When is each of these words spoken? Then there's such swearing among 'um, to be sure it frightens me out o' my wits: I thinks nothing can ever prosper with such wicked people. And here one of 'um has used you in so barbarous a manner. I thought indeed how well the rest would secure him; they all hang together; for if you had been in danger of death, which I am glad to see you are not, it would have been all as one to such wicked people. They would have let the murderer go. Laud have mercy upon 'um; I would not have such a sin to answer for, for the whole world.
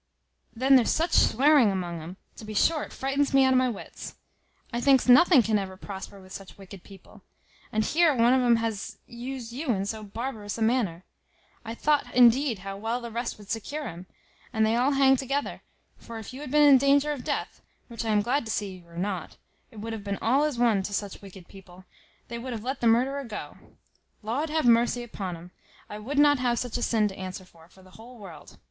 Then 0.55 0.75
there's 0.77 0.89
such 0.89 1.11
swearing 1.11 1.69
among 1.71 2.01
'um, 2.01 2.17
to 2.37 2.43
be 2.43 2.55
sure 2.55 2.81
it 2.81 2.91
frightens 2.91 3.35
me 3.35 3.45
out 3.45 3.53
o' 3.53 3.55
my 3.55 3.69
wits: 3.69 4.15
I 4.73 4.81
thinks 4.81 5.07
nothing 5.07 5.43
can 5.43 5.59
ever 5.59 5.77
prosper 5.77 6.19
with 6.19 6.31
such 6.33 6.57
wicked 6.57 6.83
people. 6.83 7.21
And 7.71 7.85
here 7.85 8.15
one 8.15 8.33
of 8.33 8.41
'um 8.41 8.55
has 8.55 8.97
used 9.05 9.51
you 9.53 9.67
in 9.67 9.85
so 9.85 10.01
barbarous 10.01 10.57
a 10.57 10.63
manner. 10.63 11.03
I 11.63 11.75
thought 11.75 12.11
indeed 12.15 12.57
how 12.65 12.77
well 12.77 12.99
the 12.99 13.11
rest 13.11 13.37
would 13.37 13.51
secure 13.51 13.85
him; 13.87 14.07
they 14.51 14.75
all 14.75 14.93
hang 14.93 15.17
together; 15.17 15.61
for 15.99 16.17
if 16.17 16.33
you 16.33 16.41
had 16.41 16.49
been 16.49 16.67
in 16.67 16.79
danger 16.79 17.11
of 17.11 17.23
death, 17.23 17.61
which 17.87 18.03
I 18.03 18.09
am 18.09 18.23
glad 18.23 18.43
to 18.45 18.51
see 18.51 18.77
you 18.79 18.87
are 18.87 18.97
not, 18.97 19.37
it 19.69 19.79
would 19.81 19.93
have 19.93 20.03
been 20.03 20.17
all 20.19 20.45
as 20.45 20.57
one 20.57 20.81
to 20.81 20.95
such 20.95 21.21
wicked 21.21 21.47
people. 21.47 21.85
They 22.27 22.39
would 22.39 22.53
have 22.53 22.63
let 22.63 22.81
the 22.81 22.87
murderer 22.87 23.23
go. 23.23 23.55
Laud 24.23 24.49
have 24.49 24.65
mercy 24.65 25.03
upon 25.03 25.37
'um; 25.37 25.51
I 25.91 25.99
would 25.99 26.17
not 26.17 26.39
have 26.39 26.57
such 26.57 26.75
a 26.79 26.81
sin 26.81 27.07
to 27.09 27.15
answer 27.15 27.45
for, 27.45 27.67
for 27.69 27.83
the 27.83 27.91
whole 28.01 28.17
world. 28.17 28.57